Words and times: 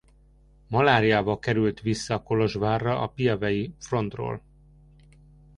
Maláriával 0.67 1.39
került 1.39 1.81
vissza 1.81 2.23
Kolozsvárra 2.23 3.01
a 3.01 3.07
piavei 3.07 3.73
frontról. 3.79 4.41